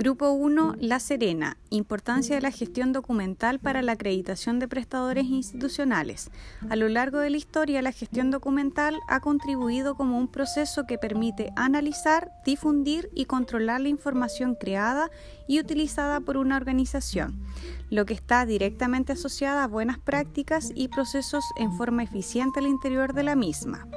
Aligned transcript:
Grupo 0.00 0.30
1, 0.30 0.76
La 0.78 1.00
Serena. 1.00 1.56
Importancia 1.70 2.36
de 2.36 2.40
la 2.40 2.52
gestión 2.52 2.92
documental 2.92 3.58
para 3.58 3.82
la 3.82 3.92
acreditación 3.92 4.60
de 4.60 4.68
prestadores 4.68 5.24
institucionales. 5.24 6.30
A 6.70 6.76
lo 6.76 6.88
largo 6.88 7.18
de 7.18 7.30
la 7.30 7.36
historia, 7.36 7.82
la 7.82 7.90
gestión 7.90 8.30
documental 8.30 8.96
ha 9.08 9.18
contribuido 9.18 9.96
como 9.96 10.16
un 10.16 10.28
proceso 10.28 10.86
que 10.86 10.98
permite 10.98 11.52
analizar, 11.56 12.30
difundir 12.46 13.10
y 13.12 13.24
controlar 13.24 13.80
la 13.80 13.88
información 13.88 14.54
creada 14.54 15.10
y 15.48 15.58
utilizada 15.58 16.20
por 16.20 16.36
una 16.36 16.56
organización, 16.56 17.42
lo 17.90 18.06
que 18.06 18.14
está 18.14 18.46
directamente 18.46 19.14
asociada 19.14 19.64
a 19.64 19.68
buenas 19.68 19.98
prácticas 19.98 20.70
y 20.76 20.88
procesos 20.88 21.44
en 21.56 21.72
forma 21.72 22.04
eficiente 22.04 22.60
al 22.60 22.68
interior 22.68 23.14
de 23.14 23.24
la 23.24 23.34
misma. 23.34 23.88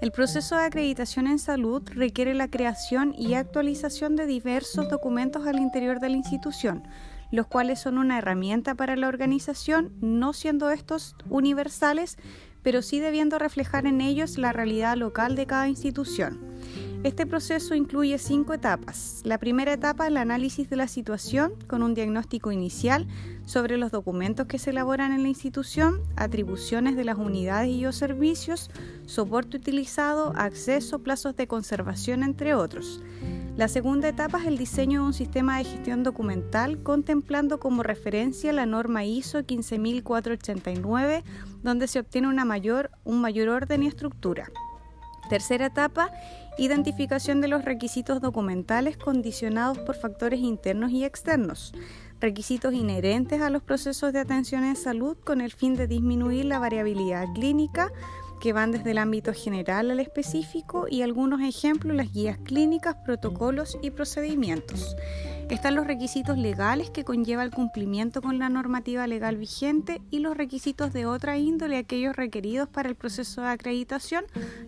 El 0.00 0.10
proceso 0.10 0.56
de 0.56 0.64
acreditación 0.64 1.26
en 1.26 1.38
salud 1.38 1.82
requiere 1.94 2.32
la 2.32 2.48
creación 2.48 3.14
y 3.18 3.34
actualización 3.34 4.16
de 4.16 4.26
diversos 4.26 4.88
documentos 4.88 5.46
al 5.50 5.60
interior 5.60 6.00
de 6.00 6.08
la 6.08 6.16
institución, 6.16 6.82
los 7.30 7.46
cuales 7.46 7.80
son 7.80 7.98
una 7.98 8.18
herramienta 8.18 8.74
para 8.74 8.96
la 8.96 9.08
organización, 9.08 9.92
no 10.00 10.32
siendo 10.32 10.70
estos 10.70 11.14
universales, 11.28 12.16
pero 12.62 12.82
sí 12.82 13.00
debiendo 13.00 13.38
reflejar 13.38 13.86
en 13.86 14.00
ellos 14.00 14.38
la 14.38 14.52
realidad 14.52 14.96
local 14.96 15.36
de 15.36 15.46
cada 15.46 15.68
institución. 15.68 16.40
Este 17.02 17.24
proceso 17.24 17.74
incluye 17.74 18.18
cinco 18.18 18.52
etapas. 18.52 19.22
La 19.24 19.38
primera 19.38 19.72
etapa 19.72 20.06
el 20.06 20.18
análisis 20.18 20.68
de 20.68 20.76
la 20.76 20.86
situación 20.86 21.54
con 21.66 21.82
un 21.82 21.94
diagnóstico 21.94 22.52
inicial 22.52 23.06
sobre 23.46 23.78
los 23.78 23.90
documentos 23.90 24.46
que 24.46 24.58
se 24.58 24.68
elaboran 24.68 25.12
en 25.12 25.22
la 25.22 25.30
institución, 25.30 26.02
atribuciones 26.16 26.96
de 26.96 27.04
las 27.04 27.16
unidades 27.16 27.70
y 27.70 27.86
o 27.86 27.92
servicios, 27.92 28.70
soporte 29.06 29.56
utilizado, 29.56 30.34
acceso, 30.36 30.98
plazos 30.98 31.36
de 31.36 31.46
conservación, 31.46 32.22
entre 32.22 32.54
otros. 32.54 33.02
La 33.60 33.68
segunda 33.68 34.08
etapa 34.08 34.38
es 34.38 34.46
el 34.46 34.56
diseño 34.56 35.02
de 35.02 35.06
un 35.08 35.12
sistema 35.12 35.58
de 35.58 35.64
gestión 35.64 36.02
documental 36.02 36.82
contemplando 36.82 37.60
como 37.60 37.82
referencia 37.82 38.54
la 38.54 38.64
norma 38.64 39.04
ISO 39.04 39.42
15489, 39.44 41.22
donde 41.62 41.86
se 41.86 41.98
obtiene 41.98 42.28
una 42.28 42.46
mayor, 42.46 42.90
un 43.04 43.20
mayor 43.20 43.50
orden 43.50 43.82
y 43.82 43.86
estructura. 43.86 44.50
Tercera 45.28 45.66
etapa, 45.66 46.10
identificación 46.56 47.42
de 47.42 47.48
los 47.48 47.62
requisitos 47.62 48.22
documentales 48.22 48.96
condicionados 48.96 49.76
por 49.80 49.94
factores 49.94 50.40
internos 50.40 50.90
y 50.90 51.04
externos, 51.04 51.74
requisitos 52.18 52.72
inherentes 52.72 53.42
a 53.42 53.50
los 53.50 53.62
procesos 53.62 54.14
de 54.14 54.20
atención 54.20 54.64
en 54.64 54.74
salud 54.74 55.18
con 55.22 55.42
el 55.42 55.52
fin 55.52 55.74
de 55.74 55.86
disminuir 55.86 56.46
la 56.46 56.60
variabilidad 56.60 57.26
clínica 57.34 57.92
que 58.40 58.52
van 58.52 58.72
desde 58.72 58.92
el 58.92 58.98
ámbito 58.98 59.32
general 59.32 59.90
al 59.90 60.00
específico 60.00 60.86
y 60.90 61.02
algunos 61.02 61.40
ejemplos, 61.42 61.96
las 61.96 62.12
guías 62.12 62.38
clínicas, 62.38 62.96
protocolos 63.04 63.78
y 63.82 63.90
procedimientos. 63.90 64.96
Están 65.50 65.74
los 65.74 65.86
requisitos 65.86 66.38
legales 66.38 66.90
que 66.90 67.04
conlleva 67.04 67.42
el 67.42 67.50
cumplimiento 67.50 68.22
con 68.22 68.38
la 68.38 68.48
normativa 68.48 69.08
legal 69.08 69.36
vigente 69.36 70.00
y 70.08 70.20
los 70.20 70.36
requisitos 70.36 70.92
de 70.92 71.06
otra 71.06 71.38
índole, 71.38 71.76
aquellos 71.76 72.14
requeridos 72.14 72.68
para 72.68 72.88
el 72.88 72.94
proceso 72.94 73.40
de 73.40 73.48
acreditación, 73.48 74.24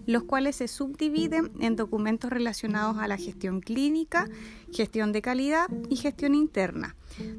los 0.06 0.24
cuales 0.24 0.56
se 0.56 0.66
subdividen 0.66 1.52
en 1.60 1.76
documentos 1.76 2.30
relacionados 2.30 2.98
a 2.98 3.06
la 3.06 3.16
gestión 3.16 3.60
clínica, 3.60 4.28
gestión 4.72 5.12
de 5.12 5.22
calidad 5.22 5.68
y 5.88 5.94
gestión 5.94 6.34
interna. 6.34 6.96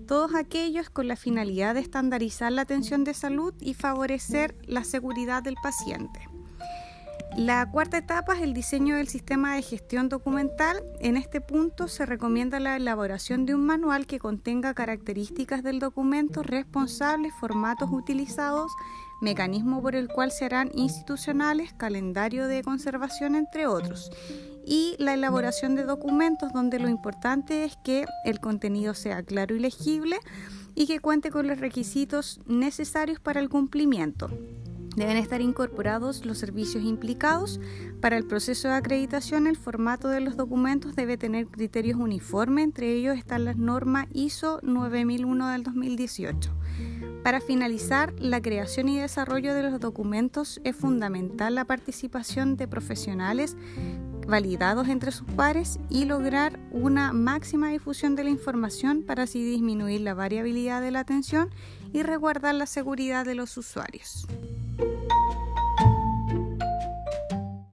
Todos 0.07 0.35
aquellos 0.35 0.89
con 0.89 1.09
la 1.09 1.17
finalidad 1.17 1.73
de 1.73 1.81
estandarizar 1.81 2.53
la 2.53 2.61
atención 2.61 3.03
de 3.03 3.13
salud 3.13 3.53
y 3.59 3.73
favorecer 3.73 4.55
la 4.67 4.85
seguridad 4.85 5.43
del 5.43 5.55
paciente. 5.61 6.22
La 7.37 7.67
cuarta 7.67 7.97
etapa 7.97 8.35
es 8.35 8.43
el 8.43 8.53
diseño 8.53 8.95
del 8.95 9.07
sistema 9.07 9.55
de 9.55 9.63
gestión 9.63 10.07
documental. 10.07 10.83
En 10.99 11.17
este 11.17 11.41
punto 11.41 11.87
se 11.87 12.05
recomienda 12.05 12.59
la 12.59 12.75
elaboración 12.75 13.47
de 13.47 13.55
un 13.55 13.65
manual 13.65 14.05
que 14.05 14.19
contenga 14.19 14.75
características 14.75 15.63
del 15.63 15.79
documento, 15.79 16.43
responsables, 16.43 17.33
formatos 17.39 17.89
utilizados, 17.91 18.71
mecanismo 19.19 19.81
por 19.81 19.95
el 19.95 20.09
cual 20.09 20.31
serán 20.31 20.69
institucionales, 20.75 21.73
calendario 21.73 22.47
de 22.47 22.61
conservación, 22.61 23.33
entre 23.33 23.65
otros. 23.65 24.11
Y 24.63 24.95
la 24.99 25.15
elaboración 25.15 25.73
de 25.75 25.85
documentos 25.85 26.53
donde 26.53 26.77
lo 26.77 26.87
importante 26.87 27.63
es 27.63 27.77
que 27.83 28.05
el 28.25 28.39
contenido 28.41 28.93
sea 28.93 29.23
claro 29.23 29.55
y 29.55 29.59
legible 29.59 30.19
y 30.75 30.85
que 30.85 30.99
cuente 30.99 31.31
con 31.31 31.47
los 31.47 31.59
requisitos 31.59 32.41
necesarios 32.45 33.19
para 33.19 33.39
el 33.39 33.49
cumplimiento. 33.49 34.29
Deben 34.95 35.17
estar 35.17 35.41
incorporados 35.41 36.25
los 36.25 36.37
servicios 36.37 36.83
implicados. 36.83 37.59
Para 37.99 38.17
el 38.17 38.25
proceso 38.25 38.67
de 38.67 38.75
acreditación, 38.75 39.47
el 39.47 39.57
formato 39.57 40.07
de 40.07 40.19
los 40.19 40.37
documentos 40.37 40.95
debe 40.95 41.17
tener 41.17 41.47
criterios 41.47 41.99
uniformes, 41.99 42.63
entre 42.65 42.93
ellos 42.93 43.17
están 43.17 43.45
las 43.45 43.57
normas 43.57 44.07
ISO 44.13 44.59
9001 44.61 45.49
del 45.49 45.63
2018. 45.63 46.51
Para 47.23 47.39
finalizar, 47.39 48.13
la 48.19 48.41
creación 48.41 48.89
y 48.89 48.99
desarrollo 48.99 49.53
de 49.53 49.63
los 49.63 49.79
documentos 49.79 50.59
es 50.63 50.75
fundamental 50.75 51.55
la 51.55 51.65
participación 51.65 52.57
de 52.57 52.67
profesionales 52.67 53.55
validados 54.27 54.87
entre 54.87 55.11
sus 55.11 55.27
pares 55.31 55.79
y 55.89 56.05
lograr 56.05 56.59
una 56.71 57.13
máxima 57.13 57.69
difusión 57.69 58.15
de 58.15 58.25
la 58.25 58.29
información 58.29 59.03
para 59.03 59.23
así 59.23 59.43
disminuir 59.43 60.01
la 60.01 60.13
variabilidad 60.13 60.81
de 60.81 60.91
la 60.91 60.99
atención 60.99 61.49
y 61.93 62.03
resguardar 62.03 62.55
la 62.55 62.65
seguridad 62.65 63.25
de 63.25 63.35
los 63.35 63.57
usuarios. 63.57 64.27